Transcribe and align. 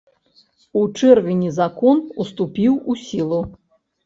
У 0.79 0.85
чэрвені 1.01 1.51
закон 1.59 2.01
уступіў 2.25 2.73
у 2.89 2.97
сілу. 3.05 3.41